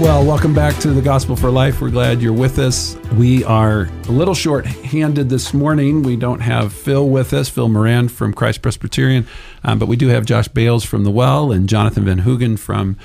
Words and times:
Well, 0.00 0.24
welcome 0.24 0.54
back 0.54 0.78
to 0.78 0.92
the 0.92 1.02
Gospel 1.02 1.36
for 1.36 1.50
Life. 1.50 1.82
We're 1.82 1.90
glad 1.90 2.22
you're 2.22 2.32
with 2.32 2.58
us. 2.58 2.96
We 3.18 3.44
are 3.44 3.82
a 4.08 4.10
little 4.10 4.32
short 4.32 4.64
handed 4.64 5.28
this 5.28 5.52
morning. 5.52 6.02
We 6.02 6.16
don't 6.16 6.40
have 6.40 6.72
Phil 6.72 7.06
with 7.06 7.34
us, 7.34 7.50
Phil 7.50 7.68
Moran 7.68 8.08
from 8.08 8.32
Christ 8.32 8.62
Presbyterian, 8.62 9.26
um, 9.62 9.78
but 9.78 9.88
we 9.88 9.96
do 9.96 10.08
have 10.08 10.24
Josh 10.24 10.48
Bales 10.48 10.84
from 10.84 11.04
The 11.04 11.10
Well 11.10 11.52
and 11.52 11.68
Jonathan 11.68 12.06
Van 12.06 12.22
Hugen 12.22 12.58
from 12.58 12.96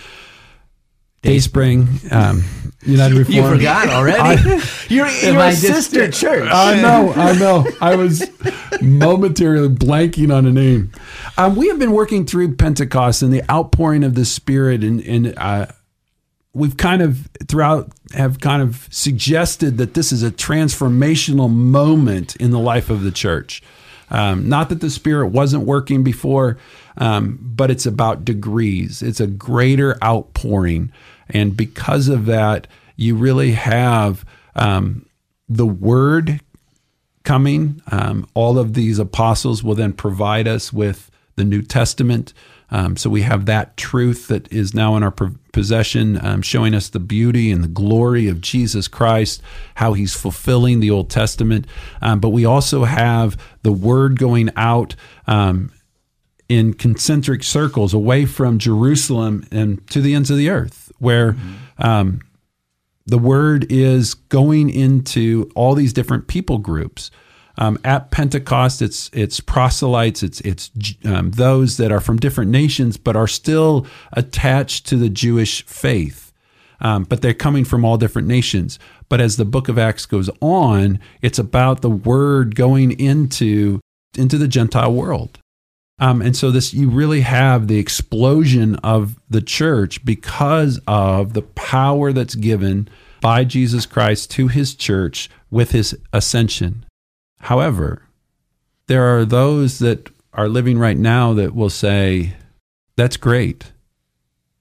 Dayspring 1.21 1.89
um, 2.11 2.45
United 2.83 3.17
Reformed. 3.17 3.35
You 3.35 3.57
forgot 3.57 3.89
already? 3.89 4.21
I, 4.21 4.69
you're 4.87 5.09
you're 5.09 5.37
a 5.37 5.51
sister 5.51 6.07
just, 6.07 6.21
church. 6.21 6.49
I 6.49 6.81
know, 6.81 7.11
I 7.13 7.37
know. 7.37 7.67
I 7.81 7.97
was 7.97 8.23
momentarily 8.81 9.67
blanking 9.67 10.33
on 10.33 10.45
a 10.45 10.51
name. 10.51 10.93
Um, 11.37 11.57
we 11.57 11.67
have 11.67 11.77
been 11.77 11.91
working 11.91 12.25
through 12.25 12.55
Pentecost 12.55 13.21
and 13.21 13.33
the 13.33 13.43
outpouring 13.51 14.05
of 14.05 14.15
the 14.15 14.23
Spirit 14.23 14.81
and, 14.81 15.01
and 15.01 15.37
uh, 15.37 15.65
we've 16.55 16.77
kind 16.77 17.01
of 17.01 17.27
throughout 17.47 17.91
have 18.13 18.39
kind 18.39 18.61
of 18.61 18.87
suggested 18.89 19.77
that 19.77 19.93
this 19.93 20.11
is 20.11 20.23
a 20.23 20.31
transformational 20.31 21.51
moment 21.51 22.35
in 22.37 22.49
the 22.49 22.59
life 22.59 22.89
of 22.89 23.03
the 23.03 23.11
church. 23.11 23.61
Um, 24.09 24.47
not 24.47 24.69
that 24.69 24.81
the 24.81 24.89
Spirit 24.89 25.27
wasn't 25.27 25.65
working 25.65 26.03
before, 26.03 26.57
um, 26.97 27.37
but 27.41 27.69
it's 27.69 27.85
about 27.85 28.23
degrees. 28.23 29.01
It's 29.01 29.19
a 29.19 29.27
greater 29.27 30.01
outpouring. 30.03 30.91
And 31.29 31.57
because 31.57 32.07
of 32.07 32.25
that, 32.27 32.67
you 32.95 33.15
really 33.15 33.51
have 33.51 34.23
um, 34.55 35.05
the 35.49 35.65
Word 35.65 36.39
coming. 37.23 37.81
Um, 37.91 38.27
all 38.33 38.57
of 38.57 38.75
these 38.75 38.97
apostles 38.97 39.63
will 39.63 39.75
then 39.75 39.91
provide 39.91 40.47
us 40.47 40.71
with 40.71 41.11
the 41.35 41.43
New 41.43 41.63
Testament. 41.63 42.33
Um, 42.75 42.97
so 42.97 43.09
we 43.09 43.21
have 43.21 43.45
that 43.45 43.77
truth 43.77 44.27
that 44.27 44.51
is 44.51 44.73
now 44.73 44.97
in 44.97 45.03
our 45.03 45.11
possession, 45.53 46.19
um, 46.25 46.41
showing 46.41 46.73
us 46.73 46.89
the 46.89 46.99
beauty 46.99 47.49
and 47.49 47.63
the 47.63 47.69
glory 47.69 48.27
of 48.27 48.41
Jesus 48.41 48.89
Christ, 48.89 49.41
how 49.75 49.93
he's 49.93 50.13
fulfilling 50.13 50.81
the 50.81 50.91
Old 50.91 51.09
Testament. 51.09 51.67
Um, 52.01 52.19
but 52.19 52.31
we 52.31 52.43
also 52.43 52.83
have 52.83 53.41
the 53.61 53.71
word 53.71 54.19
going 54.19 54.49
out 54.57 54.93
um, 55.25 55.71
in 56.49 56.73
concentric 56.73 57.43
circles 57.43 57.93
away 57.93 58.25
from 58.25 58.59
Jerusalem 58.59 59.47
and 59.51 59.87
to 59.91 60.01
the 60.01 60.13
ends 60.13 60.29
of 60.29 60.35
the 60.35 60.49
earth, 60.49 60.91
where 60.99 61.31
mm-hmm. 61.31 62.17
the 63.05 63.17
word 63.17 63.67
is 63.69 64.15
going 64.15 64.69
into 64.69 65.49
all 65.55 65.75
these 65.75 65.93
different 65.93 66.27
people 66.27 66.57
groups. 66.57 67.09
Um, 67.57 67.79
at 67.83 68.11
Pentecost, 68.11 68.81
it's 68.81 69.09
it's 69.13 69.39
proselytes, 69.39 70.23
it's 70.23 70.41
it's 70.41 70.71
um, 71.05 71.31
those 71.31 71.77
that 71.77 71.91
are 71.91 72.01
from 72.01 72.17
different 72.17 72.51
nations 72.51 72.97
but 72.97 73.15
are 73.15 73.27
still 73.27 73.87
attached 74.13 74.85
to 74.87 74.97
the 74.97 75.09
Jewish 75.09 75.65
faith, 75.65 76.33
um, 76.81 77.03
but 77.03 77.21
they're 77.21 77.33
coming 77.33 77.63
from 77.63 77.85
all 77.85 77.97
different 77.97 78.27
nations. 78.27 78.77
But 79.07 79.21
as 79.21 79.37
the 79.37 79.45
Book 79.45 79.69
of 79.69 79.77
Acts 79.77 80.05
goes 80.05 80.29
on, 80.41 80.99
it's 81.21 81.39
about 81.39 81.81
the 81.81 81.89
word 81.89 82.55
going 82.55 82.99
into 82.99 83.79
into 84.17 84.37
the 84.37 84.47
Gentile 84.47 84.93
world. 84.93 85.39
Um, 85.97 86.21
and 86.21 86.35
so 86.35 86.51
this 86.51 86.73
you 86.73 86.89
really 86.89 87.21
have 87.21 87.67
the 87.67 87.79
explosion 87.79 88.75
of 88.77 89.17
the 89.29 89.41
church 89.41 90.03
because 90.03 90.79
of 90.87 91.33
the 91.33 91.41
power 91.41 92.11
that's 92.11 92.35
given 92.35 92.89
by 93.21 93.45
Jesus 93.45 93.85
Christ 93.85 94.29
to 94.31 94.49
his 94.49 94.75
church 94.75 95.29
with 95.49 95.71
his 95.71 95.97
ascension. 96.11 96.85
However, 97.39 98.03
there 98.87 99.17
are 99.17 99.25
those 99.25 99.79
that 99.79 100.09
are 100.33 100.49
living 100.49 100.77
right 100.77 100.97
now 100.97 101.33
that 101.33 101.55
will 101.55 101.69
say, 101.69 102.33
that's 102.95 103.17
great, 103.17 103.71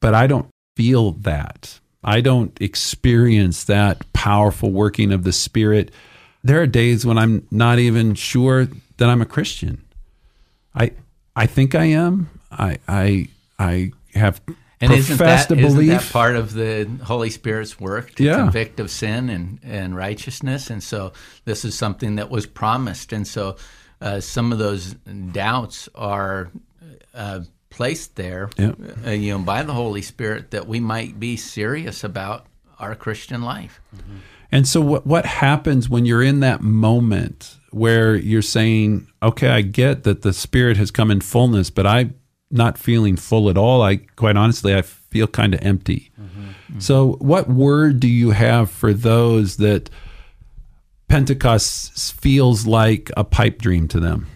but 0.01 0.15
I 0.15 0.27
don't 0.27 0.49
feel 0.77 1.13
that. 1.13 1.81
I 2.03 2.21
don't 2.21 2.57
experience 2.61 3.65
that 3.65 4.13
powerful 4.13 4.71
working 4.71 5.13
of 5.13 5.25
the 5.25 5.33
Spirit. 5.33 5.91
There 6.43 6.61
are 6.61 6.67
days 6.67 7.07
when 7.07 7.17
I'm 7.17 7.47
not 7.51 7.79
even 7.79 8.15
sure 8.15 8.69
that 8.99 9.09
I'm 9.09 9.23
a 9.23 9.27
Christian. 9.27 9.83
I 10.75 10.93
I 11.35 11.47
think 11.47 11.75
I 11.75 11.85
am. 11.85 12.29
I 12.51 12.79
I 12.87 13.29
I 13.59 13.93
have 14.15 14.41
and 14.85 14.93
isn't 14.93 15.17
that, 15.19 15.51
isn't 15.51 15.87
that 15.87 16.11
part 16.13 16.37
of 16.37 16.53
the 16.53 16.89
Holy 17.05 17.31
Spirit's 17.31 17.81
work 17.81 18.15
to 18.17 18.25
yeah. 18.25 18.37
convict 18.37 18.81
of 18.81 18.91
sin 18.91 19.29
and, 19.29 19.59
and 19.63 19.97
righteousness? 19.97 20.71
And 20.71 20.83
so 20.83 21.13
this 21.45 21.65
is 21.65 21.77
something 21.77 22.17
that 22.17 22.31
was 22.31 22.47
promised. 22.47 23.13
And 23.13 23.27
so 23.27 23.57
uh, 24.01 24.21
some 24.21 24.53
of 24.53 24.59
those 24.59 24.95
doubts 25.33 25.89
are 25.95 26.51
uh, 27.15 27.41
placed 27.71 28.17
there, 28.17 28.51
uh, 28.59 29.11
you 29.11 29.33
know, 29.33 29.45
by 29.45 29.63
the 29.63 29.73
Holy 29.73 30.03
Spirit 30.03 30.51
that 30.53 30.67
we 30.67 30.81
might 30.81 31.19
be 31.19 31.37
serious 31.37 32.05
about 32.05 32.47
our 32.79 32.95
Christian 32.95 33.43
life. 33.43 33.81
Mm-hmm. 33.97 34.17
And 34.53 34.69
so 34.69 34.81
what 34.81 35.07
what 35.07 35.27
happens 35.27 35.89
when 35.89 36.07
you're 36.07 36.23
in 36.23 36.41
that 36.41 36.61
moment 36.61 37.57
where 37.71 38.15
you're 38.15 38.43
saying, 38.43 39.09
okay, 39.21 39.49
I 39.49 39.63
get 39.63 40.05
that 40.05 40.23
the 40.23 40.33
Spirit 40.33 40.77
has 40.77 40.93
come 40.93 41.11
in 41.11 41.21
fullness, 41.21 41.71
but 41.71 41.87
I 41.87 42.11
not 42.55 42.79
feeling 42.79 43.17
full 43.17 43.51
at 43.51 43.59
all. 43.59 43.83
I 43.83 43.97
quite 44.17 44.37
honestly, 44.37 44.75
I 44.75 44.83
feel 44.83 45.27
kind 45.27 45.55
of 45.55 45.61
empty. 45.63 46.11
Mm-hmm. 46.21 46.43
Mm-hmm. 46.43 46.81
So, 46.81 47.13
what 47.15 47.49
word 47.49 48.01
do 48.01 48.09
you 48.09 48.31
have 48.31 48.71
for 48.71 48.93
those 48.93 49.59
that 49.59 49.91
Pentecost 51.09 52.15
feels 52.15 52.67
like 52.67 53.11
a 53.17 53.25
pipe 53.25 53.61
dream 53.61 53.89
to 53.89 54.01
them? 54.01 54.29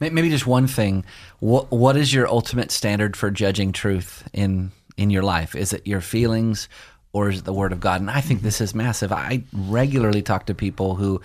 Maybe 0.00 0.28
just 0.28 0.46
one 0.46 0.66
thing. 0.66 1.04
What 1.40 1.70
What 1.70 1.96
is 1.96 2.12
your 2.12 2.28
ultimate 2.28 2.70
standard 2.70 3.16
for 3.16 3.30
judging 3.30 3.72
truth 3.72 4.28
in 4.32 4.70
in 4.96 5.10
your 5.10 5.22
life? 5.22 5.54
Is 5.54 5.72
it 5.72 5.86
your 5.86 6.00
feelings? 6.00 6.68
Or 7.12 7.28
is 7.28 7.38
it 7.38 7.44
the 7.44 7.52
word 7.52 7.70
of 7.70 7.78
God? 7.78 8.00
And 8.00 8.10
I 8.10 8.20
think 8.20 8.42
this 8.42 8.60
is 8.60 8.74
massive. 8.74 9.12
I 9.12 9.44
regularly 9.52 10.20
talk 10.20 10.46
to 10.46 10.54
people 10.54 10.96
who 10.96 11.20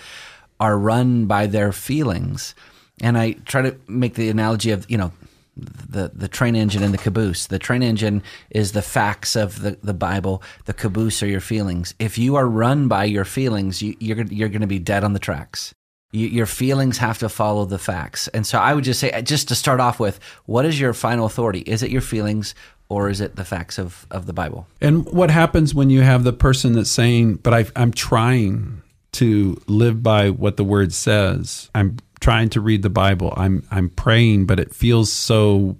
are 0.59 0.77
run 0.77 1.25
by 1.25 1.47
their 1.47 1.71
feelings. 1.71 2.53
And 3.01 3.17
I 3.17 3.31
try 3.31 3.63
to 3.63 3.75
make 3.87 4.13
the 4.13 4.29
analogy 4.29 4.69
of, 4.69 4.87
you 4.87 4.97
know, 4.97 5.11
the, 5.59 6.11
the 6.13 6.27
train 6.27 6.55
engine 6.55 6.83
and 6.83 6.93
the 6.93 6.97
caboose. 6.97 7.47
The 7.47 7.59
train 7.59 7.83
engine 7.83 8.23
is 8.49 8.71
the 8.71 8.81
facts 8.81 9.35
of 9.35 9.61
the, 9.61 9.77
the 9.83 9.93
Bible. 9.93 10.41
The 10.65 10.73
caboose 10.73 11.21
are 11.23 11.27
your 11.27 11.41
feelings. 11.41 11.93
If 11.99 12.17
you 12.17 12.35
are 12.35 12.47
run 12.47 12.87
by 12.87 13.05
your 13.05 13.25
feelings, 13.25 13.81
you, 13.81 13.95
you're, 13.99 14.23
you're 14.25 14.49
going 14.49 14.61
to 14.61 14.67
be 14.67 14.79
dead 14.79 15.03
on 15.03 15.13
the 15.13 15.19
tracks. 15.19 15.73
You, 16.11 16.27
your 16.27 16.45
feelings 16.45 16.97
have 16.97 17.19
to 17.19 17.29
follow 17.29 17.65
the 17.65 17.77
facts. 17.77 18.27
And 18.29 18.45
so 18.45 18.57
I 18.57 18.73
would 18.73 18.83
just 18.83 18.99
say, 18.99 19.11
uh, 19.11 19.21
just 19.21 19.47
to 19.49 19.55
start 19.55 19.79
off 19.79 19.99
with, 19.99 20.19
what 20.45 20.65
is 20.65 20.79
your 20.79 20.93
final 20.93 21.25
authority? 21.25 21.59
Is 21.59 21.83
it 21.83 21.91
your 21.91 22.01
feelings 22.01 22.55
or 22.89 23.09
is 23.09 23.21
it 23.21 23.35
the 23.35 23.45
facts 23.45 23.77
of, 23.77 24.07
of 24.09 24.25
the 24.25 24.33
Bible? 24.33 24.67
And 24.81 25.05
what 25.05 25.29
happens 25.29 25.75
when 25.75 25.89
you 25.89 26.01
have 26.01 26.23
the 26.23 26.33
person 26.33 26.73
that's 26.73 26.89
saying, 26.89 27.35
but 27.35 27.53
I, 27.53 27.65
I'm 27.75 27.93
trying 27.93 28.81
to 29.11 29.61
live 29.67 30.01
by 30.01 30.29
what 30.29 30.57
the 30.57 30.63
word 30.63 30.93
says? 30.93 31.69
I'm 31.75 31.97
trying 32.19 32.49
to 32.49 32.61
read 32.61 32.81
the 32.81 32.89
Bible. 32.89 33.33
I'm 33.37 33.65
I'm 33.71 33.89
praying, 33.89 34.45
but 34.45 34.59
it 34.59 34.73
feels 34.73 35.11
so 35.11 35.77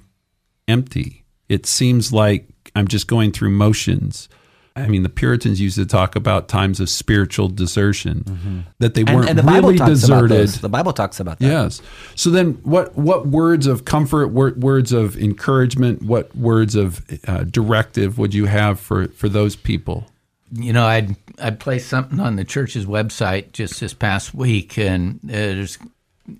empty. 0.67 1.25
It 1.47 1.65
seems 1.65 2.13
like 2.13 2.47
I'm 2.75 2.87
just 2.87 3.07
going 3.07 3.31
through 3.31 3.51
motions. 3.51 4.29
I 4.75 4.87
mean, 4.87 5.03
the 5.03 5.09
Puritans 5.09 5.59
used 5.59 5.75
to 5.75 5.85
talk 5.85 6.15
about 6.15 6.47
times 6.47 6.79
of 6.79 6.89
spiritual 6.89 7.49
desertion, 7.49 8.23
mm-hmm. 8.23 8.59
that 8.79 8.93
they 8.93 9.03
weren't 9.03 9.29
and, 9.29 9.39
and 9.39 9.47
the 9.47 9.51
really 9.51 9.77
deserted. 9.77 10.47
The 10.47 10.69
Bible 10.69 10.93
talks 10.93 11.19
about 11.19 11.39
that. 11.39 11.47
Yes. 11.47 11.81
So 12.15 12.29
then, 12.29 12.53
what 12.63 12.95
what 12.95 13.27
words 13.27 13.67
of 13.67 13.85
comfort, 13.85 14.27
words 14.27 14.91
of 14.91 15.17
encouragement, 15.17 16.03
what 16.03 16.33
words 16.35 16.75
of 16.75 17.01
uh, 17.27 17.43
directive 17.43 18.17
would 18.17 18.33
you 18.33 18.45
have 18.45 18.79
for 18.79 19.07
for 19.09 19.27
those 19.27 19.55
people? 19.55 20.07
You 20.53 20.71
know, 20.71 20.85
I'd 20.85 21.15
I 21.41 21.51
placed 21.51 21.89
something 21.89 22.19
on 22.19 22.35
the 22.35 22.45
church's 22.45 22.85
website 22.85 23.51
just 23.51 23.79
this 23.79 23.93
past 23.93 24.33
week, 24.33 24.77
and 24.77 25.19
uh, 25.25 25.33
there's 25.33 25.77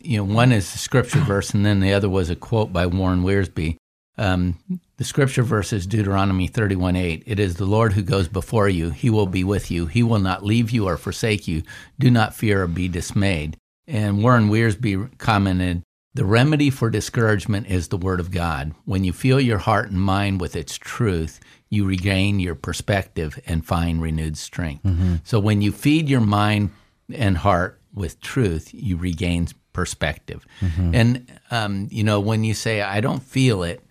you 0.02 0.18
know, 0.18 0.24
one 0.24 0.52
is 0.52 0.74
a 0.74 0.78
scripture 0.78 1.20
verse, 1.28 1.54
and 1.54 1.66
then 1.66 1.80
the 1.80 1.94
other 1.94 2.10
was 2.10 2.30
a 2.30 2.36
quote 2.36 2.72
by 2.74 2.86
Warren 2.86 3.24
Wiersbe. 3.24 3.78
Um, 4.18 4.58
The 4.98 5.06
scripture 5.06 5.44
verse 5.44 5.72
is 5.72 5.88
Deuteronomy 5.88 6.48
31 6.48 6.98
8. 6.98 7.24
It 7.26 7.40
is 7.40 7.56
the 7.56 7.66
Lord 7.66 7.94
who 7.94 8.02
goes 8.02 8.28
before 8.28 8.68
you. 8.68 8.90
He 8.90 9.10
will 9.10 9.28
be 9.28 9.46
with 9.46 9.72
you. 9.72 9.86
He 9.86 10.04
will 10.04 10.20
not 10.20 10.44
leave 10.44 10.72
you 10.72 10.88
or 10.88 10.98
forsake 10.98 11.48
you. 11.48 11.64
Do 11.98 12.12
not 12.12 12.36
fear 12.36 12.64
or 12.64 12.68
be 12.68 12.90
dismayed. 12.90 13.56
And 13.88 14.22
Warren 14.22 14.50
Wiersbe 14.50 15.18
commented, 15.18 15.84
the 16.16 16.26
remedy 16.26 16.70
for 16.70 16.90
discouragement 16.90 17.68
is 17.68 17.88
the 17.88 17.98
Word 17.98 18.20
of 18.20 18.32
God. 18.32 18.74
When 18.86 19.04
you 19.04 19.14
fill 19.14 19.40
your 19.40 19.60
heart 19.60 19.90
and 19.90 20.02
mind 20.02 20.42
with 20.42 20.56
its 20.56 20.78
truth, 20.78 21.40
you 21.70 21.86
regain 21.86 22.40
your 22.40 22.56
perspective 22.56 23.40
and 23.46 23.66
find 23.66 24.02
renewed 24.02 24.38
strength. 24.38 24.84
Mm-hmm. 24.84 25.16
So 25.24 25.40
when 25.40 25.62
you 25.62 25.72
feed 25.72 26.10
your 26.10 26.22
mind 26.22 26.72
and 27.14 27.38
heart 27.38 27.80
with 27.94 28.20
truth, 28.20 28.72
you 28.74 28.98
regain 28.98 29.48
perspective. 29.80 30.46
Mm-hmm. 30.60 30.94
And, 30.94 31.40
um, 31.52 31.88
you 31.90 32.04
know, 32.04 32.20
when 32.20 32.44
you 32.44 32.54
say, 32.54 32.82
I 32.82 33.00
don't 33.00 33.24
feel 33.24 33.64
it, 33.64 33.82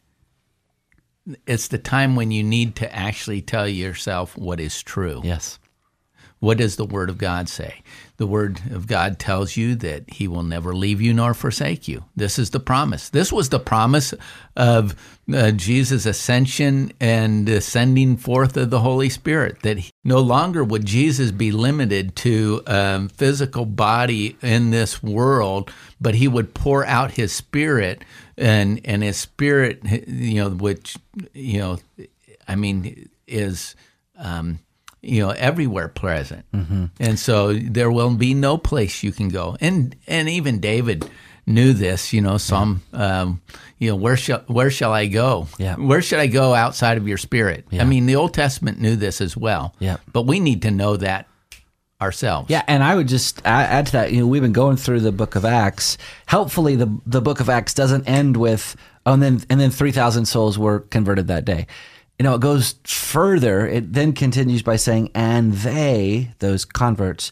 it's 1.47 1.69
the 1.69 1.79
time 1.79 2.15
when 2.15 2.31
you 2.31 2.43
need 2.43 2.77
to 2.77 2.95
actually 2.95 3.41
tell 3.41 3.67
yourself 3.67 4.37
what 4.37 4.61
is 4.61 4.83
true. 4.83 5.23
Yes. 5.25 5.59
What 6.41 6.59
does 6.59 6.77
the 6.77 6.85
Word 6.85 7.09
of 7.09 7.17
God 7.17 7.49
say? 7.49 7.83
The 8.19 8.27
Word 8.27 8.61
of 8.73 8.89
God 8.89 9.21
tells 9.21 9.57
you 9.57 9.77
that 9.77 10.11
He 10.11 10.27
will 10.27 10.43
never 10.43 10.75
leave 10.75 11.01
you 11.01 11.15
nor 11.15 11.35
forsake 11.35 11.87
you. 11.87 12.05
This 12.17 12.37
is 12.37 12.51
the 12.51 12.59
promise. 12.59 13.09
This 13.09 13.33
was 13.33 13.49
the 13.49 13.61
promise 13.61 14.13
of 14.57 14.97
uh, 15.33 15.53
Jesus' 15.53 16.05
ascension 16.05 16.93
and 16.99 17.63
sending 17.63 18.17
forth 18.17 18.57
of 18.57 18.71
the 18.71 18.81
Holy 18.81 19.09
Spirit, 19.09 19.63
that 19.63 19.79
he, 19.79 19.91
no 20.03 20.19
longer 20.19 20.65
would 20.65 20.85
Jesus 20.85 21.31
be 21.31 21.53
limited 21.53 22.17
to 22.17 22.61
um, 22.67 23.09
physical 23.09 23.65
body 23.65 24.37
in 24.43 24.71
this 24.71 25.01
world, 25.01 25.71
but 26.01 26.17
He 26.17 26.27
would 26.27 26.55
pour 26.55 26.85
out 26.87 27.13
His 27.13 27.33
Spirit 27.33 28.05
and, 28.37 28.81
and 28.85 29.05
His 29.05 29.17
Spirit, 29.17 29.81
you 30.09 30.43
know, 30.43 30.51
which, 30.51 30.97
you 31.35 31.59
know, 31.59 31.79
I 32.49 32.57
mean, 32.57 33.09
is. 33.29 33.77
Um, 34.17 34.59
you 35.09 35.25
know 35.25 35.31
everywhere 35.31 35.89
present. 35.89 36.45
Mm-hmm. 36.53 36.87
and 37.01 37.19
so 37.19 37.53
there 37.53 37.91
will 37.91 38.15
be 38.15 38.35
no 38.35 38.59
place 38.59 39.03
you 39.03 39.13
can 39.13 39.29
go. 39.29 39.57
And 39.61 39.97
and 40.07 40.29
even 40.29 40.61
david 40.61 41.09
knew 41.47 41.73
this 41.73 42.13
you 42.13 42.21
know 42.21 42.37
some 42.37 42.83
yeah. 42.93 43.23
um, 43.23 43.41
you 43.79 43.91
know 43.91 43.97
where 43.97 44.17
shall 44.17 44.41
where 44.47 44.71
shall 44.71 44.93
i 44.93 45.07
go? 45.07 45.49
Yeah. 45.59 45.77
where 45.77 46.03
should 46.03 46.19
i 46.19 46.27
go 46.27 46.55
outside 46.55 46.99
of 46.99 47.09
your 47.09 47.19
spirit? 47.19 47.67
Yeah. 47.71 47.83
i 47.83 47.85
mean 47.85 48.07
the 48.07 48.17
old 48.17 48.35
testament 48.35 48.81
knew 48.81 48.97
this 48.97 49.21
as 49.21 49.37
well. 49.37 49.75
Yeah. 49.79 49.97
But 50.13 50.23
we 50.23 50.41
need 50.41 50.63
to 50.63 50.71
know 50.71 50.97
that 50.97 51.27
ourselves. 52.01 52.51
Yeah 52.51 52.63
and 52.69 52.83
i 52.85 52.95
would 52.95 53.09
just 53.09 53.41
add 53.45 53.87
to 53.87 53.93
that 53.93 54.13
you 54.13 54.21
know 54.21 54.27
we've 54.27 54.43
been 54.43 54.53
going 54.53 54.77
through 54.77 55.01
the 55.01 55.13
book 55.13 55.37
of 55.37 55.45
acts. 55.45 55.97
Helpfully 56.27 56.77
the 56.77 57.01
the 57.07 57.21
book 57.21 57.41
of 57.41 57.49
acts 57.49 57.75
doesn't 57.75 58.09
end 58.09 58.37
with 58.37 58.77
oh 59.07 59.15
and 59.15 59.23
then 59.23 59.41
and 59.49 59.59
then 59.61 59.71
3000 59.71 60.27
souls 60.27 60.59
were 60.59 60.81
converted 60.81 61.29
that 61.29 61.45
day 61.45 61.67
you 62.19 62.25
know, 62.25 62.35
it 62.35 62.41
goes 62.41 62.75
further. 62.85 63.67
It 63.67 63.93
then 63.93 64.13
continues 64.13 64.63
by 64.63 64.77
saying, 64.77 65.11
and 65.15 65.53
they, 65.53 66.35
those 66.41 66.65
converts, 66.65 67.31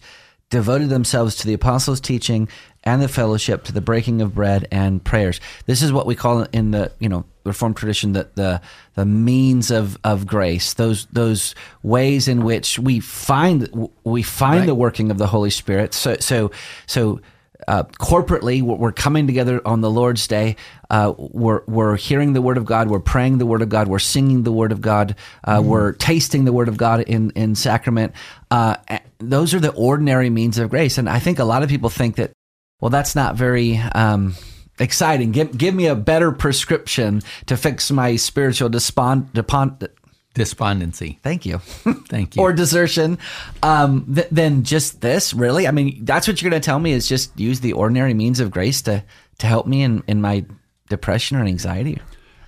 devoted 0.48 0.88
themselves 0.90 1.34
to 1.36 1.46
the 1.46 1.54
apostles' 1.54 2.00
teaching 2.00 2.48
and 2.84 3.02
the 3.02 3.08
fellowship, 3.08 3.64
to 3.64 3.72
the 3.72 3.80
breaking 3.80 4.22
of 4.22 4.34
bread 4.34 4.68
and 4.70 5.02
prayers. 5.02 5.40
This 5.66 5.82
is 5.82 5.92
what 5.92 6.06
we 6.06 6.14
call 6.14 6.42
in 6.52 6.70
the, 6.70 6.92
you 7.00 7.08
know, 7.08 7.24
Reformed 7.44 7.76
tradition 7.76 8.14
that 8.14 8.34
the, 8.34 8.60
the 8.94 9.04
means 9.04 9.70
of, 9.70 9.96
of 10.02 10.26
grace. 10.26 10.74
Those 10.74 11.06
those 11.06 11.54
ways 11.84 12.26
in 12.26 12.42
which 12.42 12.76
we 12.76 12.98
find 12.98 13.88
we 14.02 14.24
find 14.24 14.60
right. 14.60 14.66
the 14.66 14.74
working 14.74 15.12
of 15.12 15.18
the 15.18 15.28
Holy 15.28 15.50
Spirit. 15.50 15.94
So 15.94 16.16
so 16.18 16.50
so 16.86 17.20
uh, 17.68 17.84
corporately, 17.84 18.62
we're 18.62 18.92
coming 18.92 19.26
together 19.26 19.60
on 19.64 19.80
the 19.80 19.90
Lord's 19.90 20.26
Day. 20.26 20.56
Uh, 20.90 21.14
we're, 21.16 21.62
we're 21.66 21.96
hearing 21.96 22.32
the 22.32 22.42
Word 22.42 22.56
of 22.56 22.64
God. 22.64 22.88
We're 22.88 23.00
praying 23.00 23.38
the 23.38 23.46
Word 23.46 23.62
of 23.62 23.68
God. 23.68 23.88
We're 23.88 23.98
singing 23.98 24.42
the 24.42 24.52
Word 24.52 24.72
of 24.72 24.80
God. 24.80 25.16
Uh, 25.44 25.58
mm. 25.58 25.64
We're 25.64 25.92
tasting 25.92 26.44
the 26.44 26.52
Word 26.52 26.68
of 26.68 26.76
God 26.76 27.00
in, 27.02 27.30
in 27.30 27.54
sacrament. 27.54 28.12
Uh, 28.50 28.76
those 29.18 29.54
are 29.54 29.60
the 29.60 29.72
ordinary 29.72 30.30
means 30.30 30.58
of 30.58 30.70
grace. 30.70 30.98
And 30.98 31.08
I 31.08 31.18
think 31.18 31.38
a 31.38 31.44
lot 31.44 31.62
of 31.62 31.68
people 31.68 31.90
think 31.90 32.16
that, 32.16 32.32
well, 32.80 32.90
that's 32.90 33.14
not 33.14 33.36
very. 33.36 33.78
Um, 33.78 34.34
exciting. 34.78 35.32
Give 35.32 35.56
give 35.56 35.74
me 35.74 35.86
a 35.86 35.94
better 35.94 36.30
prescription 36.32 37.22
to 37.46 37.56
fix 37.56 37.90
my 37.90 38.16
spiritual 38.16 38.68
despond, 38.68 39.32
depon, 39.32 39.88
despondency. 40.36 41.18
Thank 41.22 41.46
you. 41.46 41.58
Thank 42.08 42.36
you. 42.36 42.42
or 42.42 42.52
desertion. 42.52 43.18
Um, 43.62 44.14
th- 44.14 44.28
then 44.30 44.62
just 44.62 45.00
this, 45.00 45.32
really? 45.32 45.66
I 45.66 45.70
mean, 45.70 46.04
that's 46.04 46.28
what 46.28 46.40
you're 46.40 46.50
going 46.50 46.60
to 46.60 46.64
tell 46.64 46.78
me 46.78 46.92
is 46.92 47.08
just 47.08 47.38
use 47.40 47.60
the 47.60 47.72
ordinary 47.72 48.14
means 48.14 48.38
of 48.38 48.50
grace 48.50 48.82
to, 48.82 49.02
to 49.38 49.46
help 49.46 49.66
me 49.66 49.82
in, 49.82 50.04
in 50.06 50.20
my 50.20 50.44
depression 50.88 51.36
or 51.36 51.44
anxiety. 51.44 52.00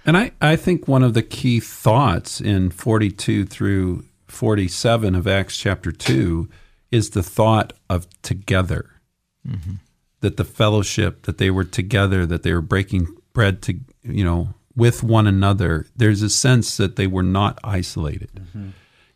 And 0.04 0.16
I, 0.16 0.32
I 0.40 0.56
think 0.56 0.88
one 0.88 1.02
of 1.02 1.14
the 1.14 1.22
key 1.22 1.60
thoughts 1.60 2.40
in 2.40 2.70
42 2.70 3.44
through 3.44 4.04
47 4.28 5.14
of 5.14 5.26
Acts 5.26 5.56
chapter 5.56 5.92
2 5.92 6.48
is 6.90 7.10
the 7.10 7.22
thought 7.22 7.72
of 7.90 8.06
together. 8.22 8.90
Mm-hmm. 9.46 9.74
That 10.20 10.36
the 10.36 10.44
fellowship, 10.44 11.22
that 11.22 11.38
they 11.38 11.50
were 11.50 11.64
together, 11.64 12.26
that 12.26 12.42
they 12.42 12.52
were 12.52 12.60
breaking 12.60 13.06
bread 13.32 13.62
to, 13.62 13.78
you 14.02 14.24
know, 14.24 14.54
with 14.74 15.02
one 15.02 15.26
another, 15.26 15.86
there's 15.94 16.22
a 16.22 16.30
sense 16.30 16.76
that 16.76 16.96
they 16.96 17.06
were 17.06 17.22
not 17.22 17.58
isolated. 17.62 18.30
Mm-hmm. 18.34 18.70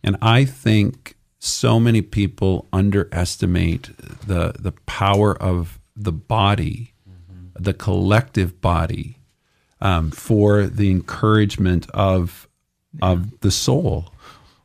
And 0.05 0.17
I 0.21 0.45
think 0.45 1.17
so 1.39 1.81
many 1.81 2.03
people 2.03 2.69
underestimate 2.73 3.91
the 4.27 4.55
the 4.59 4.73
power 4.87 5.37
of 5.37 5.81
the 5.97 6.13
body. 6.13 6.92
The 7.55 7.75
collective 7.75 8.61
body, 8.61 9.19
um, 9.81 10.11
for 10.11 10.67
the 10.67 10.91
encouragement 10.91 11.89
of 11.91 12.49
of 13.01 13.41
the 13.41 13.51
soul. 13.51 14.13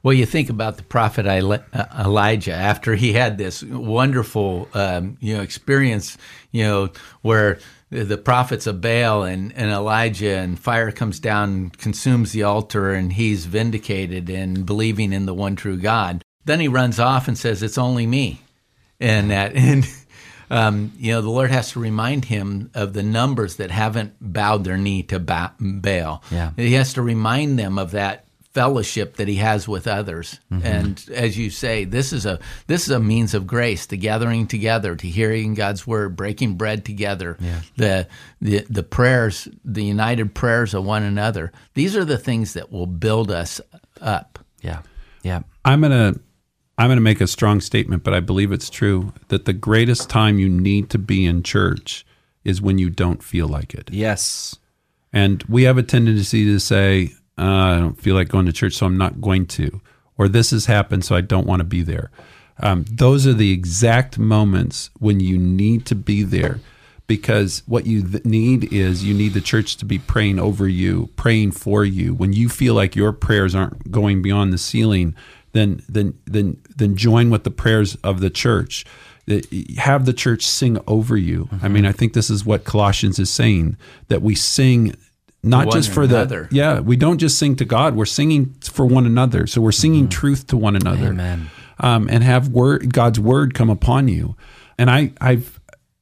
Well, 0.04 0.14
you 0.14 0.26
think 0.26 0.50
about 0.50 0.78
the 0.78 0.84
prophet 0.84 1.26
uh, 1.26 1.86
Elijah 2.00 2.54
after 2.54 2.96
he 2.96 3.14
had 3.14 3.38
this 3.38 3.64
wonderful, 3.64 4.70
um, 4.74 5.18
you 5.20 5.36
know, 5.36 5.42
experience, 5.42 6.18
you 6.52 6.64
know, 6.64 6.90
where 7.24 7.60
the 7.90 8.18
prophets 8.18 8.68
of 8.68 8.80
Baal 8.80 9.24
and, 9.24 9.52
and 9.54 9.72
Elijah, 9.72 10.38
and 10.38 10.60
fire 10.60 10.92
comes 10.92 11.20
down 11.20 11.50
and 11.50 11.78
consumes 11.78 12.32
the 12.32 12.44
altar, 12.44 12.94
and 12.94 13.14
he's 13.14 13.46
vindicated 13.46 14.30
in 14.30 14.64
believing 14.64 15.14
in 15.14 15.26
the 15.26 15.34
one 15.34 15.56
true 15.56 15.78
God. 15.78 16.24
Then 16.46 16.60
he 16.60 16.68
runs 16.68 17.00
off 17.00 17.28
and 17.28 17.38
says, 17.38 17.64
"It's 17.64 17.78
only 17.78 18.08
me," 18.08 18.42
and 19.00 19.32
that 19.32 19.54
and. 19.56 19.86
Um, 20.50 20.94
you 20.98 21.12
know, 21.12 21.22
the 21.22 21.30
Lord 21.30 21.52
has 21.52 21.72
to 21.72 21.80
remind 21.80 22.26
him 22.26 22.72
of 22.74 22.94
the 22.94 23.04
numbers 23.04 23.58
that 23.58 23.72
haven't 23.72 24.16
bowed 24.22 24.64
their 24.64 24.78
knee 24.78 25.04
to 25.04 25.20
Baal. 25.20 26.24
Yeah. 26.32 26.52
He 26.56 26.74
has 26.74 26.94
to 26.94 27.02
remind 27.02 27.60
them 27.60 27.78
of 27.78 27.92
that 27.92 28.28
fellowship 28.58 29.18
that 29.18 29.28
he 29.28 29.36
has 29.36 29.68
with 29.68 29.88
others. 29.88 30.40
Mm-hmm. 30.52 30.66
And 30.66 31.10
as 31.14 31.38
you 31.38 31.52
say, 31.52 31.84
this 31.84 32.12
is 32.12 32.26
a 32.26 32.40
this 32.66 32.86
is 32.86 32.90
a 32.90 33.00
means 33.00 33.36
of 33.36 33.46
grace, 33.46 33.86
the 33.86 33.98
gathering 33.98 34.48
together, 34.48 34.96
to 34.96 35.08
hearing 35.08 35.54
God's 35.54 35.86
word, 35.86 36.16
breaking 36.16 36.56
bread 36.56 36.84
together, 36.84 37.38
yeah. 37.40 37.62
the 37.76 38.08
the 38.42 38.66
the 38.68 38.82
prayers, 38.82 39.48
the 39.64 39.84
united 39.84 40.34
prayers 40.34 40.74
of 40.74 40.84
one 40.84 41.04
another. 41.04 41.52
These 41.76 41.96
are 41.96 42.06
the 42.06 42.18
things 42.18 42.54
that 42.54 42.72
will 42.72 42.88
build 42.88 43.30
us 43.30 43.62
up. 44.02 44.40
Yeah. 44.62 44.82
Yeah. 45.22 45.42
I'm 45.64 45.82
going 45.82 46.14
to 46.14 46.20
I'm 46.78 46.90
going 46.90 46.98
to 46.98 47.02
make 47.02 47.22
a 47.22 47.28
strong 47.28 47.60
statement, 47.60 48.04
but 48.04 48.14
I 48.14 48.20
believe 48.20 48.52
it's 48.52 48.70
true 48.70 49.14
that 49.30 49.46
the 49.46 49.54
greatest 49.54 50.10
time 50.10 50.38
you 50.38 50.48
need 50.48 50.90
to 50.92 51.00
be 51.00 51.26
in 51.26 51.42
church 51.42 52.06
is 52.44 52.62
when 52.62 52.78
you 52.78 52.90
don't 52.90 53.24
feel 53.24 53.48
like 53.48 53.74
it. 53.74 53.90
Yes. 53.92 54.56
And 55.12 55.44
we 55.50 55.64
have 55.64 55.78
a 55.78 55.84
tendency 55.84 56.46
to 56.46 56.60
say, 56.60 57.14
uh, 57.38 57.42
I 57.42 57.80
don't 57.80 58.00
feel 58.00 58.16
like 58.16 58.30
going 58.30 58.46
to 58.46 58.54
church, 58.54 58.74
so 58.74 58.86
I'm 58.86 58.98
not 58.98 59.22
going 59.22 59.48
to. 59.48 59.82
Or 60.18 60.28
this 60.28 60.52
has 60.52 60.66
happened, 60.66 61.04
so 61.04 61.16
I 61.16 61.22
don't 61.22 61.48
want 61.48 61.62
to 61.62 61.66
be 61.66 61.82
there. 61.82 62.12
Um, 62.60 62.86
those 62.90 63.26
are 63.26 63.34
the 63.34 63.52
exact 63.52 64.18
moments 64.18 64.90
when 65.00 65.20
you 65.20 65.38
need 65.38 65.86
to 65.88 65.96
be 65.96 66.24
there 66.24 66.60
because 67.08 67.64
what 67.66 67.86
you 67.86 68.08
th- 68.08 68.26
need 68.26 68.72
is 68.74 69.04
you 69.04 69.14
need 69.14 69.34
the 69.34 69.42
church 69.42 69.78
to 69.78 69.86
be 69.86 70.00
praying 70.00 70.40
over 70.40 70.68
you, 70.68 71.10
praying 71.16 71.52
for 71.52 71.86
you. 71.86 72.14
When 72.14 72.34
you 72.34 72.50
feel 72.50 72.74
like 72.74 72.96
your 72.96 73.14
prayers 73.14 73.56
aren't 73.56 73.92
going 73.92 74.22
beyond 74.22 74.52
the 74.52 74.58
ceiling, 74.58 75.16
then 75.58 75.82
then 75.90 76.18
then 76.26 76.62
then 76.76 76.96
join 76.96 77.30
with 77.30 77.44
the 77.44 77.52
prayers 77.52 77.96
of 78.04 78.20
the 78.20 78.30
church. 78.30 78.86
Have 79.78 80.06
the 80.06 80.14
church 80.14 80.46
sing 80.46 80.78
over 80.88 81.18
you. 81.18 81.46
Mm-hmm. 81.46 81.66
I 81.66 81.68
mean, 81.68 81.86
I 81.86 81.92
think 81.92 82.14
this 82.14 82.30
is 82.30 82.46
what 82.46 82.64
Colossians 82.64 83.20
is 83.20 83.30
saying 83.30 83.76
that 84.08 84.22
we 84.22 84.36
sing 84.36 84.96
not 85.44 85.72
just 85.72 85.92
for 85.92 86.04
another. 86.04 86.48
the 86.50 86.56
yeah 86.56 86.80
we 86.80 86.96
don't 86.96 87.20
just 87.20 87.38
sing 87.38 87.56
to 87.56 87.64
god 87.66 87.96
we're 87.96 88.06
singing 88.06 88.56
for 88.62 88.86
one 88.86 89.06
another 89.06 89.48
so 89.48 89.62
we're 89.62 89.72
singing 89.72 90.04
mm-hmm. 90.04 90.20
truth 90.20 90.48
to 90.48 90.58
one 90.58 90.76
another 90.76 91.10
Amen. 91.10 91.50
Um, 91.80 92.10
and 92.10 92.24
have 92.24 92.50
word 92.50 92.92
god's 92.92 93.20
word 93.20 93.54
come 93.54 93.70
upon 93.70 94.08
you 94.08 94.36
and 94.78 94.90
i 94.90 95.12
i've 95.22 95.60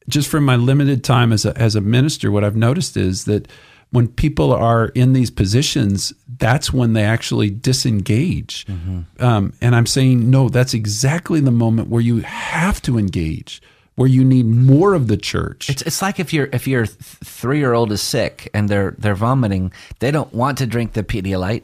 just 0.08 0.30
from 0.30 0.46
my 0.46 0.56
limited 0.56 1.04
time 1.04 1.34
as 1.34 1.46
a 1.46 1.56
as 1.58 1.76
a 1.76 1.82
minister 1.82 2.32
what 2.32 2.44
i've 2.44 2.56
noticed 2.56 2.96
is 2.96 3.26
that 3.26 3.48
when 3.92 4.08
people 4.08 4.52
are 4.54 4.88
in 4.90 5.14
these 5.14 5.30
positions 5.32 6.14
that's 6.38 6.74
when 6.74 6.94
they 6.94 7.04
actually 7.04 7.50
disengage 7.50 8.66
mm-hmm. 8.66 9.02
um, 9.24 9.54
and 9.62 9.76
i'm 9.76 9.86
saying 9.86 10.30
no 10.30 10.50
that's 10.50 10.74
exactly 10.74 11.40
the 11.40 11.52
moment 11.52 11.90
where 11.90 12.02
you 12.02 12.20
have 12.22 12.82
to 12.82 12.98
engage 12.98 13.62
where 13.96 14.10
you 14.10 14.24
need 14.24 14.46
more 14.46 14.94
of 14.94 15.08
the 15.08 15.18
church. 15.18 15.70
It's, 15.70 15.82
it's 15.82 16.02
like 16.02 16.20
if 16.20 16.34
your 16.34 16.50
if 16.52 16.68
your 16.68 16.86
three 16.86 17.60
year 17.60 17.74
old 17.74 17.92
is 17.92 18.02
sick 18.02 18.50
and 18.54 18.70
they're 18.70 18.94
they're 18.98 19.16
vomiting, 19.16 19.72
they 20.00 20.12
don't 20.12 20.34
want 20.34 20.58
to 20.60 20.68
drink 20.68 20.94
the 20.94 21.04
Pedialyte. 21.04 21.64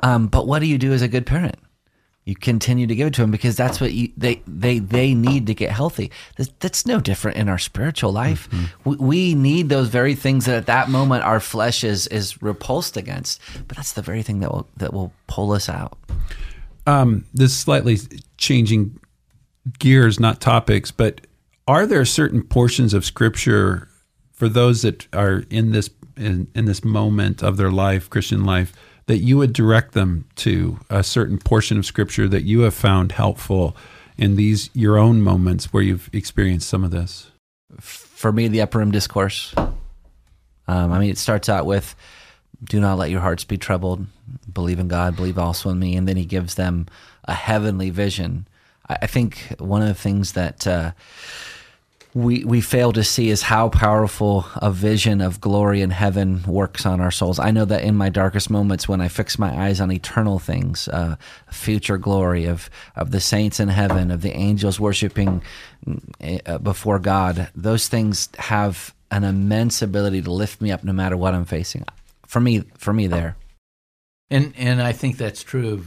Um, 0.00 0.28
but 0.28 0.46
what 0.46 0.60
do 0.60 0.66
you 0.66 0.78
do 0.78 0.92
as 0.92 1.02
a 1.02 1.08
good 1.08 1.26
parent? 1.26 1.56
You 2.28 2.36
continue 2.36 2.86
to 2.86 2.94
give 2.94 3.06
it 3.06 3.14
to 3.14 3.22
them 3.22 3.30
because 3.30 3.56
that's 3.56 3.80
what 3.80 3.94
you, 3.94 4.12
they 4.14 4.42
they 4.46 4.80
they 4.80 5.14
need 5.14 5.46
to 5.46 5.54
get 5.54 5.70
healthy. 5.70 6.10
That's, 6.36 6.50
that's 6.58 6.84
no 6.84 7.00
different 7.00 7.38
in 7.38 7.48
our 7.48 7.56
spiritual 7.56 8.12
life. 8.12 8.50
Mm-hmm. 8.50 8.90
We, 8.90 8.96
we 8.96 9.34
need 9.34 9.70
those 9.70 9.88
very 9.88 10.14
things 10.14 10.44
that 10.44 10.54
at 10.54 10.66
that 10.66 10.90
moment 10.90 11.24
our 11.24 11.40
flesh 11.40 11.82
is 11.82 12.06
is 12.08 12.42
repulsed 12.42 12.98
against. 12.98 13.40
But 13.66 13.78
that's 13.78 13.94
the 13.94 14.02
very 14.02 14.22
thing 14.22 14.40
that 14.40 14.52
will 14.52 14.68
that 14.76 14.92
will 14.92 15.10
pull 15.26 15.52
us 15.52 15.70
out. 15.70 15.96
Um, 16.86 17.24
this 17.32 17.56
slightly 17.56 17.96
changing 18.36 19.00
gears, 19.78 20.20
not 20.20 20.38
topics, 20.38 20.90
but 20.90 21.22
are 21.66 21.86
there 21.86 22.04
certain 22.04 22.42
portions 22.42 22.92
of 22.92 23.06
scripture 23.06 23.88
for 24.34 24.50
those 24.50 24.82
that 24.82 25.06
are 25.14 25.44
in 25.48 25.72
this 25.72 25.88
in, 26.18 26.48
in 26.54 26.66
this 26.66 26.84
moment 26.84 27.42
of 27.42 27.56
their 27.56 27.70
life, 27.70 28.10
Christian 28.10 28.44
life, 28.44 28.74
that 29.08 29.18
you 29.18 29.38
would 29.38 29.54
direct 29.54 29.94
them 29.94 30.26
to 30.36 30.78
a 30.90 31.02
certain 31.02 31.38
portion 31.38 31.78
of 31.78 31.86
scripture 31.86 32.28
that 32.28 32.44
you 32.44 32.60
have 32.60 32.74
found 32.74 33.12
helpful 33.12 33.74
in 34.18 34.36
these 34.36 34.68
your 34.74 34.98
own 34.98 35.22
moments 35.22 35.72
where 35.72 35.82
you've 35.82 36.10
experienced 36.12 36.68
some 36.68 36.84
of 36.84 36.90
this? 36.90 37.30
For 37.80 38.32
me, 38.32 38.48
the 38.48 38.60
upper 38.60 38.78
room 38.78 38.90
discourse. 38.90 39.54
Um, 39.56 40.92
I 40.92 40.98
mean, 40.98 41.08
it 41.08 41.16
starts 41.16 41.48
out 41.48 41.64
with, 41.64 41.96
"Do 42.62 42.80
not 42.80 42.98
let 42.98 43.10
your 43.10 43.20
hearts 43.20 43.44
be 43.44 43.56
troubled. 43.56 44.06
Believe 44.52 44.78
in 44.78 44.88
God. 44.88 45.16
Believe 45.16 45.38
also 45.38 45.70
in 45.70 45.78
me." 45.78 45.96
And 45.96 46.06
then 46.06 46.18
he 46.18 46.26
gives 46.26 46.56
them 46.56 46.86
a 47.24 47.32
heavenly 47.32 47.88
vision. 47.88 48.46
I, 48.88 48.98
I 49.02 49.06
think 49.06 49.54
one 49.58 49.80
of 49.80 49.88
the 49.88 49.94
things 49.94 50.32
that 50.32 50.66
uh, 50.66 50.92
we 52.14 52.44
we 52.44 52.60
fail 52.60 52.92
to 52.92 53.04
see 53.04 53.28
is 53.28 53.42
how 53.42 53.68
powerful 53.68 54.46
a 54.56 54.70
vision 54.70 55.20
of 55.20 55.40
glory 55.40 55.82
in 55.82 55.90
heaven 55.90 56.42
works 56.46 56.86
on 56.86 57.00
our 57.00 57.10
souls. 57.10 57.38
I 57.38 57.50
know 57.50 57.64
that 57.66 57.82
in 57.82 57.96
my 57.96 58.08
darkest 58.08 58.50
moments, 58.50 58.88
when 58.88 59.00
I 59.00 59.08
fix 59.08 59.38
my 59.38 59.66
eyes 59.66 59.80
on 59.80 59.92
eternal 59.92 60.38
things, 60.38 60.88
uh, 60.88 61.16
future 61.50 61.98
glory 61.98 62.46
of 62.46 62.70
of 62.96 63.10
the 63.10 63.20
saints 63.20 63.60
in 63.60 63.68
heaven, 63.68 64.10
of 64.10 64.22
the 64.22 64.32
angels 64.32 64.80
worshiping 64.80 65.42
uh, 66.46 66.58
before 66.58 66.98
God, 66.98 67.50
those 67.54 67.88
things 67.88 68.28
have 68.38 68.94
an 69.10 69.24
immense 69.24 69.82
ability 69.82 70.22
to 70.22 70.32
lift 70.32 70.60
me 70.60 70.72
up 70.72 70.84
no 70.84 70.92
matter 70.92 71.16
what 71.16 71.34
I'm 71.34 71.44
facing. 71.44 71.84
For 72.26 72.40
me, 72.40 72.64
for 72.76 72.92
me, 72.92 73.06
there. 73.06 73.36
And 74.30 74.54
and 74.56 74.82
I 74.82 74.92
think 74.92 75.18
that's 75.18 75.42
true. 75.42 75.84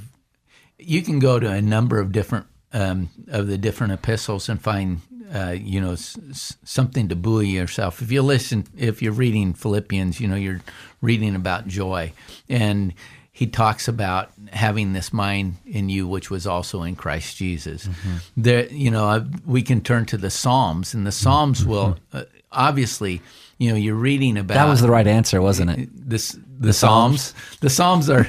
You 0.77 1.01
can 1.01 1.19
go 1.19 1.39
to 1.39 1.49
a 1.49 1.61
number 1.61 1.99
of 1.99 2.11
different 2.11 2.47
um, 2.73 3.09
of 3.27 3.47
the 3.47 3.57
different 3.57 3.93
epistles 3.93 4.49
and 4.49 4.61
find 4.61 5.01
uh, 5.33 5.55
you 5.57 5.79
know, 5.79 5.93
s- 5.93 6.57
something 6.63 7.07
to 7.09 7.15
buoy 7.15 7.47
yourself. 7.47 8.01
If 8.01 8.11
you 8.11 8.21
listen, 8.21 8.65
if 8.77 9.01
you're 9.01 9.13
reading 9.13 9.53
Philippians, 9.53 10.19
you 10.19 10.27
know, 10.27 10.35
you're 10.35 10.61
reading 11.01 11.35
about 11.35 11.67
joy. 11.67 12.13
And 12.49 12.93
he 13.31 13.47
talks 13.47 13.87
about 13.87 14.31
having 14.51 14.93
this 14.93 15.13
mind 15.13 15.55
in 15.65 15.89
you, 15.89 16.07
which 16.07 16.29
was 16.29 16.45
also 16.45 16.83
in 16.83 16.95
Christ 16.95 17.37
Jesus. 17.37 17.87
Mm-hmm. 17.87 18.17
There, 18.37 18.67
you 18.67 18.91
know, 18.91 19.25
we 19.45 19.61
can 19.61 19.81
turn 19.81 20.05
to 20.07 20.17
the 20.17 20.29
Psalms, 20.29 20.93
and 20.93 21.07
the 21.07 21.11
Psalms 21.11 21.61
mm-hmm. 21.61 21.69
will 21.69 21.97
uh, 22.13 22.23
obviously, 22.51 23.21
you 23.57 23.71
know, 23.71 23.77
you're 23.77 23.95
reading 23.95 24.37
about. 24.37 24.55
That 24.55 24.67
was 24.67 24.81
the 24.81 24.91
right 24.91 25.07
answer, 25.07 25.41
wasn't 25.41 25.71
it? 25.71 25.89
This 25.93 26.37
the, 26.61 26.67
the 26.67 26.73
Psalms. 26.73 27.21
Psalms. 27.21 27.59
The 27.59 27.69
Psalms 27.69 28.09
are 28.09 28.23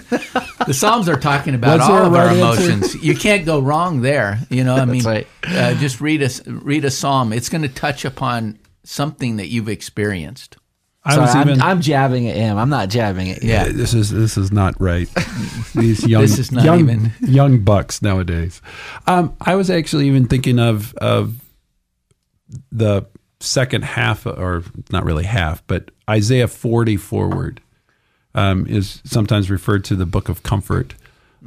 the 0.66 0.74
Psalms 0.74 1.08
are 1.08 1.18
talking 1.18 1.54
about 1.54 1.80
all 1.80 2.06
of 2.06 2.12
right 2.12 2.28
our 2.28 2.34
emotions. 2.34 2.94
You 2.94 3.14
can't 3.14 3.44
go 3.44 3.60
wrong 3.60 4.00
there. 4.00 4.38
You 4.48 4.64
know, 4.64 4.74
I 4.74 4.86
mean, 4.86 5.04
right. 5.04 5.26
uh, 5.44 5.74
just 5.74 6.00
read 6.00 6.22
a 6.22 6.30
read 6.46 6.84
a 6.84 6.90
psalm. 6.90 7.32
It's 7.32 7.50
going 7.50 7.62
to 7.62 7.68
touch 7.68 8.04
upon 8.04 8.58
something 8.84 9.36
that 9.36 9.48
you've 9.48 9.68
experienced. 9.68 10.56
I 11.04 11.16
Sorry, 11.16 11.28
I'm, 11.28 11.48
even, 11.48 11.60
I'm, 11.60 11.80
jabbing 11.80 12.28
at 12.28 12.36
him. 12.36 12.56
I'm 12.56 12.68
not 12.68 12.88
jabbing 12.88 13.26
it. 13.26 13.42
Yeah, 13.42 13.64
this 13.64 13.92
is 13.92 14.10
this 14.10 14.38
is 14.38 14.50
not 14.50 14.80
right. 14.80 15.08
These 15.74 16.06
young, 16.06 16.22
this 16.22 16.38
is 16.38 16.52
not 16.52 16.64
young, 16.64 16.78
even 16.80 17.12
young 17.20 17.64
bucks 17.64 18.00
nowadays. 18.00 18.62
Um, 19.06 19.36
I 19.40 19.56
was 19.56 19.68
actually 19.68 20.06
even 20.06 20.26
thinking 20.26 20.58
of 20.58 20.94
of 20.94 21.34
the 22.70 23.04
second 23.40 23.84
half, 23.84 24.26
or 24.26 24.62
not 24.90 25.04
really 25.04 25.24
half, 25.24 25.66
but 25.66 25.90
Isaiah 26.08 26.48
40 26.48 26.96
forward 26.96 27.60
um, 28.34 28.66
is 28.66 29.00
sometimes 29.04 29.50
referred 29.50 29.84
to 29.84 29.96
the 29.96 30.06
book 30.06 30.28
of 30.28 30.42
comfort. 30.42 30.94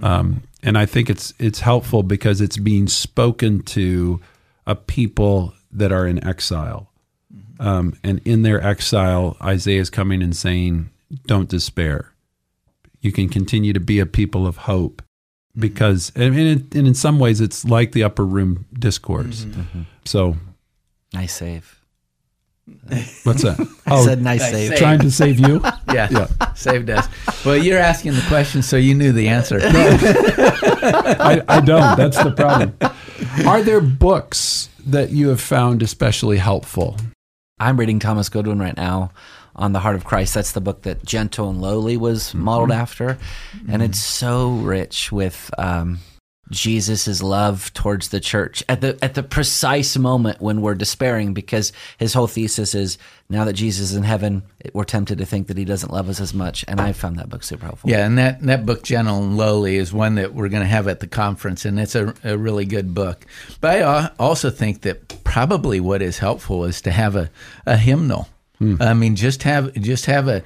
Um, 0.01 0.43
and 0.61 0.77
I 0.77 0.85
think 0.85 1.09
it's 1.09 1.33
it's 1.39 1.61
helpful 1.61 2.03
because 2.03 2.41
it's 2.41 2.57
being 2.57 2.87
spoken 2.87 3.61
to 3.63 4.19
a 4.65 4.75
people 4.75 5.53
that 5.71 5.91
are 5.91 6.07
in 6.07 6.23
exile. 6.23 6.91
Um, 7.59 7.97
and 8.03 8.19
in 8.25 8.41
their 8.41 8.61
exile, 8.61 9.37
Isaiah 9.41 9.81
is 9.81 9.89
coming 9.89 10.21
and 10.21 10.35
saying, 10.35 10.89
Don't 11.27 11.49
despair. 11.49 12.11
You 13.01 13.11
can 13.11 13.29
continue 13.29 13.71
to 13.73 13.79
be 13.79 13.99
a 13.99 14.05
people 14.05 14.47
of 14.47 14.57
hope 14.57 15.01
because, 15.57 16.11
and 16.15 16.37
in, 16.37 16.67
and 16.73 16.87
in 16.87 16.93
some 16.93 17.19
ways, 17.19 17.39
it's 17.39 17.63
like 17.63 17.91
the 17.91 18.03
upper 18.03 18.25
room 18.25 18.65
discourse. 18.73 19.45
Mm-hmm. 19.45 19.81
So, 20.03 20.37
nice 21.13 21.35
save. 21.35 21.84
What's 23.23 23.43
that? 23.43 23.59
Oh, 23.87 24.01
I 24.01 24.05
said 24.05 24.21
nice, 24.21 24.41
nice 24.41 24.51
save. 24.51 24.69
save. 24.69 24.79
Trying 24.79 24.99
to 24.99 25.11
save 25.11 25.39
you? 25.39 25.61
yeah. 25.93 26.07
yeah. 26.09 26.53
Saved 26.53 26.89
us. 26.89 27.07
Well, 27.45 27.57
you're 27.57 27.79
asking 27.79 28.13
the 28.13 28.23
question, 28.27 28.63
so 28.63 28.77
you 28.77 28.95
knew 28.95 29.11
the 29.11 29.27
answer. 29.27 29.59
No. 29.75 29.97
I, 30.85 31.41
I 31.47 31.61
don't. 31.61 31.97
That's 31.97 32.21
the 32.21 32.31
problem. 32.31 32.77
Are 33.47 33.63
there 33.63 33.81
books 33.81 34.69
that 34.85 35.09
you 35.09 35.29
have 35.29 35.41
found 35.41 35.81
especially 35.81 36.37
helpful? 36.37 36.97
I'm 37.59 37.77
reading 37.77 37.99
Thomas 37.99 38.29
Goodwin 38.29 38.59
right 38.59 38.75
now 38.75 39.11
on 39.55 39.73
the 39.73 39.79
heart 39.79 39.95
of 39.95 40.05
Christ. 40.05 40.33
That's 40.33 40.51
the 40.51 40.61
book 40.61 40.83
that 40.83 41.05
Gentle 41.05 41.49
and 41.49 41.61
Lowly 41.61 41.97
was 41.97 42.33
modeled 42.33 42.69
mm-hmm. 42.69 42.81
after. 42.81 43.17
And 43.67 43.81
it's 43.81 43.99
so 43.99 44.51
rich 44.51 45.11
with 45.11 45.49
um, 45.57 45.99
Jesus' 46.51 47.23
love 47.23 47.73
towards 47.73 48.09
the 48.09 48.19
church 48.19 48.63
at 48.69 48.81
the 48.81 48.97
at 49.01 49.15
the 49.15 49.23
precise 49.23 49.97
moment 49.97 50.39
when 50.41 50.61
we're 50.61 50.75
despairing 50.75 51.33
because 51.33 51.73
his 51.97 52.13
whole 52.13 52.27
thesis 52.27 52.75
is 52.75 52.99
now 53.29 53.45
that 53.45 53.53
Jesus 53.53 53.89
is 53.91 53.95
in 53.95 54.03
heaven 54.03 54.43
we're 54.73 54.83
tempted 54.83 55.17
to 55.17 55.25
think 55.25 55.47
that 55.47 55.57
he 55.57 55.65
doesn't 55.65 55.91
love 55.91 56.07
us 56.07 56.21
as 56.21 56.35
much 56.35 56.63
and 56.67 56.79
I 56.79 56.91
found 56.91 57.17
that 57.17 57.29
book 57.29 57.43
super 57.43 57.65
helpful. 57.65 57.89
Yeah, 57.89 58.05
and 58.05 58.17
that 58.19 58.41
that 58.43 58.65
book 58.65 58.83
Gentle 58.83 59.23
and 59.23 59.37
Lowly 59.37 59.77
is 59.77 59.91
one 59.91 60.15
that 60.15 60.35
we're 60.35 60.49
going 60.49 60.61
to 60.61 60.69
have 60.69 60.87
at 60.87 60.99
the 60.99 61.07
conference 61.07 61.65
and 61.65 61.79
it's 61.79 61.95
a, 61.95 62.13
a 62.23 62.37
really 62.37 62.65
good 62.65 62.93
book. 62.93 63.25
But 63.59 63.81
I 63.81 64.11
also 64.19 64.51
think 64.51 64.81
that 64.81 65.23
probably 65.23 65.79
what 65.79 66.03
is 66.03 66.19
helpful 66.19 66.65
is 66.65 66.79
to 66.81 66.91
have 66.91 67.15
a, 67.15 67.31
a 67.65 67.77
hymnal. 67.77 68.27
Hmm. 68.59 68.75
I 68.79 68.93
mean 68.93 69.15
just 69.15 69.43
have 69.43 69.73
just 69.73 70.05
have 70.05 70.27
a 70.27 70.43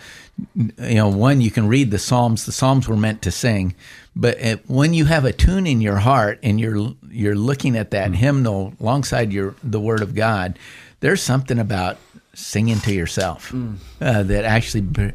you 0.56 0.96
know 0.96 1.10
one 1.10 1.41
you 1.41 1.51
can 1.51 1.68
read 1.68 1.91
the 1.91 2.00
Psalms 2.00 2.46
the 2.46 2.53
Psalms 2.53 2.88
were 2.88 2.98
meant 2.98 3.22
to 3.24 3.32
sing 3.32 3.75
but 4.20 4.38
it, 4.40 4.70
when 4.70 4.94
you 4.94 5.06
have 5.06 5.24
a 5.24 5.32
tune 5.32 5.66
in 5.66 5.80
your 5.80 5.96
heart 5.96 6.40
and 6.44 6.60
you're 6.60 6.94
you're 7.10 7.36
looking 7.36 7.78
at 7.78 7.92
that 7.92 8.12
mm. 8.12 8.16
hymnal 8.16 8.74
alongside 8.80 9.32
your 9.32 9.56
the 9.64 9.80
Word 9.80 10.02
of 10.02 10.14
God, 10.14 10.60
there's 11.00 11.24
something 11.24 11.58
about 11.58 11.98
singing 12.34 12.80
to 12.82 12.94
yourself 12.94 13.52
mm. 13.52 13.78
uh, 14.02 14.24
that 14.24 14.44
actually 14.44 14.82
b- 14.82 15.14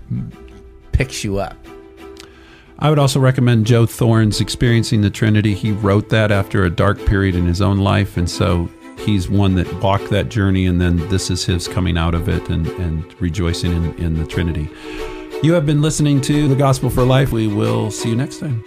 picks 0.92 1.22
you 1.22 1.38
up. 1.38 1.56
I 2.78 2.88
would 2.88 2.98
also 2.98 3.20
recommend 3.20 3.66
Joe 3.66 3.86
Thorn's 3.86 4.40
Experiencing 4.40 5.02
the 5.02 5.10
Trinity. 5.10 5.54
He 5.54 5.70
wrote 5.70 6.08
that 6.08 6.32
after 6.32 6.64
a 6.64 6.70
dark 6.70 6.98
period 7.06 7.34
in 7.34 7.46
his 7.46 7.60
own 7.60 7.78
life, 7.78 8.16
and 8.16 8.28
so 8.28 8.68
he's 8.98 9.28
one 9.28 9.54
that 9.56 9.72
walked 9.82 10.10
that 10.10 10.28
journey, 10.28 10.66
and 10.66 10.80
then 10.80 10.96
this 11.08 11.30
is 11.30 11.44
his 11.44 11.68
coming 11.68 11.96
out 11.96 12.14
of 12.14 12.28
it 12.28 12.48
and, 12.48 12.66
and 12.66 13.20
rejoicing 13.20 13.72
in, 13.72 13.94
in 13.96 14.14
the 14.14 14.26
Trinity. 14.26 14.68
You 15.42 15.52
have 15.52 15.66
been 15.66 15.82
listening 15.82 16.20
to 16.22 16.48
The 16.48 16.56
Gospel 16.56 16.90
for 16.90 17.04
Life. 17.04 17.30
We 17.30 17.46
will 17.46 17.90
see 17.90 18.08
you 18.08 18.16
next 18.16 18.38
time 18.38 18.64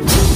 you. 0.00 0.29